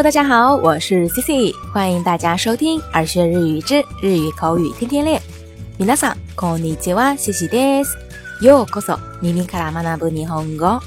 [0.00, 5.20] 大家好，我是 Cici，欢迎大家收听《耳学日语之日语口语天天练》。
[5.84, 7.98] 皆さんこんにちは、c i c です。
[8.46, 10.80] ようこそ耳から学ぶ日本語。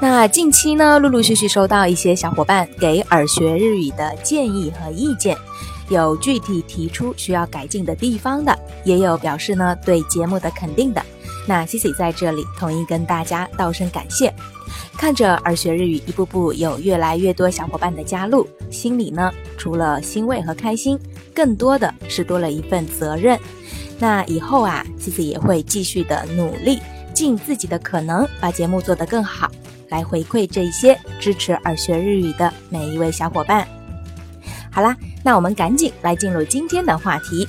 [0.00, 5.36] 那近期呢，陆陆续续收到一些小伙伴给耳学日语的建议和意见，
[5.88, 11.04] 有具体提出需要改进的地方的，也有表示呢对节目的肯定的。
[11.48, 14.32] 那西西在这里，同一跟大家道声感谢。
[14.98, 20.98] 看着耳学日语一步步有越来越多小伙伴的加入，心里呢除了欣慰和开心，
[21.34, 23.38] 更多的是多了一份责任。
[23.98, 26.78] 那以后啊，西西也会继续的努力，
[27.14, 29.50] 尽自己的可能把节目做得更好，
[29.88, 33.66] 来回馈这一些支持耳学日语的每一位小伙伴。
[34.70, 37.48] 好啦，那我们赶紧来进入今天的话题。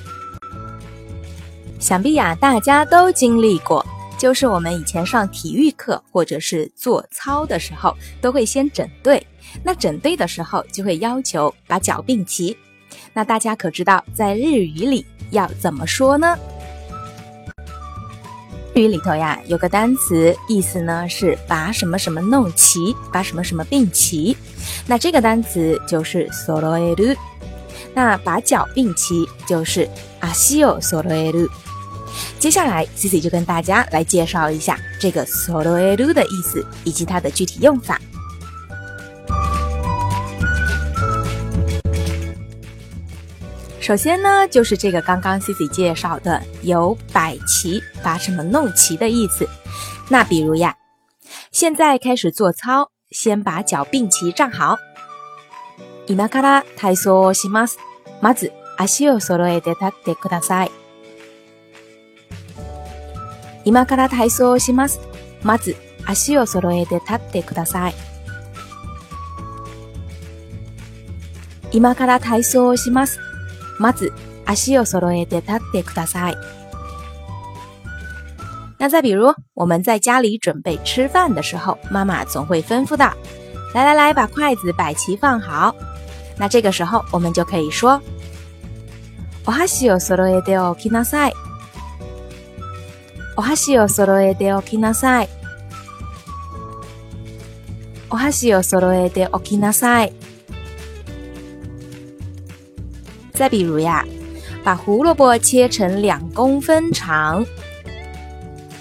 [1.80, 3.83] 想必呀，大家都经历过，
[4.17, 9.25] 就是我们以前上体育课或者是做操的时候，都会先整队。
[9.63, 12.55] 那整队的时候，就会要求把脚并齐。
[13.13, 16.36] 那大家可知道，在日语里要怎么说呢？
[18.73, 24.36] 日语里头呀，有个单词，意思呢是把什么什么弄齐，把什么什么并齐。
[24.86, 27.17] 那这个单词就是 s ソ r e r
[27.93, 31.49] 那把脚并齐就是 asio s o ソ r e r
[32.40, 38.00] 接下来，Cici 就跟大家来介绍一下这个“s o o ろえる”的意思以及它的具体用法。
[43.82, 49.45] 首先呢，就是这个刚刚 Cici 介绍的“有摆齐”，把什么弄齐的意思。
[50.08, 50.73] 那比如呀，
[51.52, 54.78] 现在开始做操，先把脚并齐站好。
[56.08, 57.76] 今から体操をします。
[58.22, 60.78] まず足を揃えて立ってください。
[63.69, 64.99] 今から体操をします。
[65.43, 67.93] まず、足を揃えて立ってください。
[71.71, 73.19] 今から体操をします。
[73.77, 74.11] まず、
[74.47, 76.35] 足を揃えて立ってください。
[78.80, 83.05] 那再比如，我们在家里准备吃饭的时候，妈妈总会吩咐的
[83.75, 85.75] ：“来来来，把筷子摆齐放好。”
[86.39, 88.01] 那这个时候，我们就可以说
[89.45, 91.48] ：“お箸を揃えておきなさい。
[93.39, 95.30] お箸を揃えておきなさい。
[98.10, 100.11] お箸を揃えておきなさい。
[103.36, 104.05] 再比如呀，
[104.61, 107.45] 把胡萝卜切成两公分长。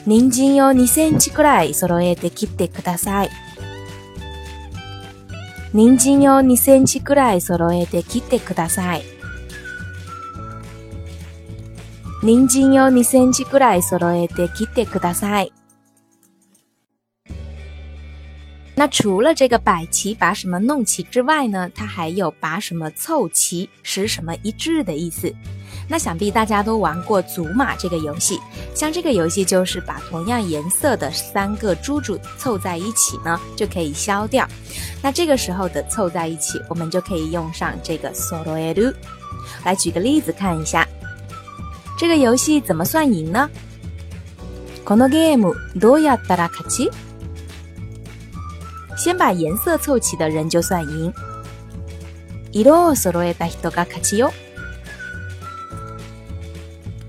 [0.05, 3.31] 人参を2センチくらい揃えて切ってください。
[5.73, 9.03] 人参を2センチくらい揃えて切ってください。
[12.21, 15.49] 您仅有你生气过来，所罗埃德，てくだ大赛。
[18.75, 21.71] 那除了这个摆齐把什么弄齐之外呢？
[21.77, 25.33] 它还有把什么凑齐，使什么一致的意思。
[25.89, 28.41] 那想必大家都玩过祖玛这个游戏，
[28.75, 34.45] 像这个游戏就是把同样颜色的三个珠珠凑在一起呢，就可以消掉。
[35.01, 38.93] 那这个时候的凑在一起，我们就可以用上这个所罗埃鲁。
[39.65, 40.85] 来举个例子看一下。
[41.99, 43.51] 这个游戏怎么算赢呢
[44.85, 46.91] このゲームどうやったら勝ち
[48.97, 51.13] 先把颜色凑齐的人就算赢。
[52.53, 54.33] 色を揃えた人が勝ちよ。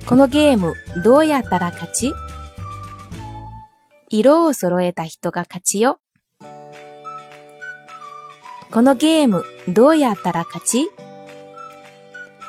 [0.05, 0.73] このゲーム
[1.03, 2.11] どうやったら勝ち
[4.09, 5.99] 色を揃えた人が勝ちよ。
[8.71, 10.89] このゲームどうやったら勝ち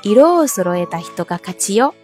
[0.02, 1.94] 色を揃えた人が勝ちよ。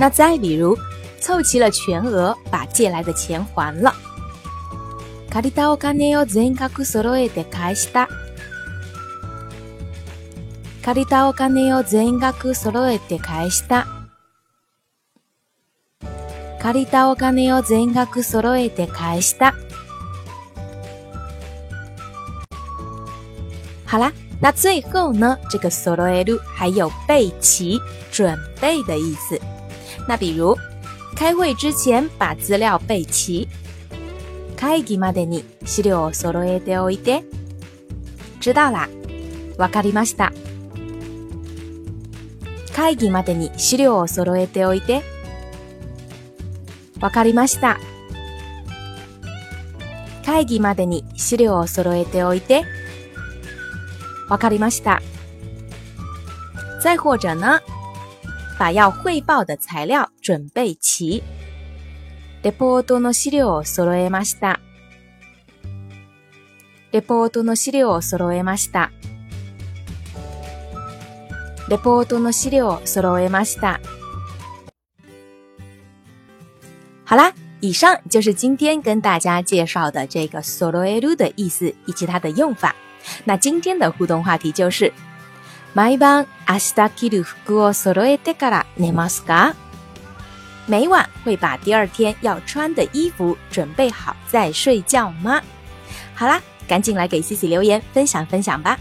[0.00, 0.78] 那再比如，
[1.20, 3.92] 凑齐了全额，把借来的钱还了。
[5.28, 8.06] 借りたお金を全額揃えて返した。
[10.84, 13.86] 借りたお金を全額揃えて返した。
[16.60, 19.52] 借りたお金を全額揃えて返した。
[23.86, 25.36] 好啦，那最后呢？
[25.50, 27.80] 这个揃える”还有备齐、
[28.12, 29.36] 准备的意思。
[30.08, 30.56] 那比如，
[31.14, 33.46] 开会之前把资料备齐。
[34.56, 37.22] 会議までに資料を揃えておいて。
[38.40, 38.88] 知道了。
[39.58, 40.32] わかりました。
[42.74, 45.02] 会議までに資料を揃えておいて。
[47.02, 47.78] わかりました。
[50.24, 52.64] 会議までに資料を揃えておいて。
[54.30, 55.02] わかりました。
[56.82, 57.60] 再或者呢？
[58.58, 61.22] 把要汇报的材料准备齐。
[62.42, 64.58] レポートの資料を揃えました。
[66.90, 68.90] レポートの資料を揃えました。
[71.68, 73.78] レポートの資料を揃えました。
[77.06, 80.42] 好啦，以上就是今天跟大家介绍的这个“o
[80.84, 82.74] eru” 的意思以及它的用法。
[83.24, 84.92] 那今天的互动话题就是。
[85.78, 86.26] 每晚
[91.24, 95.40] 会把第二天要穿的衣服准备好再睡觉吗？
[96.16, 98.76] 好啦，赶紧来给 c 茜留言分享分享吧。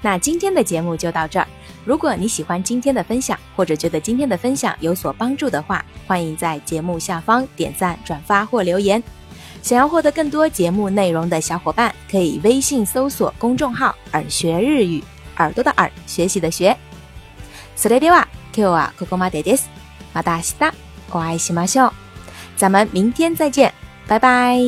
[0.00, 1.46] 那今天的节目就到这儿。
[1.84, 9.04] 如果你喜欢今天的分享，或者觉得今天的分享有所帮助的话，欢迎在节目下方点赞、转发或留言。
[9.60, 15.04] 想要获得更多节目内容的小伙伴，可以微信搜索公众号“耳学日语”。
[15.38, 16.76] 耳朵的耳，学习的学。
[17.76, 19.68] 索雷迪瓦，Q 啊，库库马迭迭斯，
[20.12, 20.72] 马达西达，
[21.10, 21.90] 我爱西马秀。
[22.56, 23.72] 咱们明天再见，
[24.06, 24.58] 拜拜。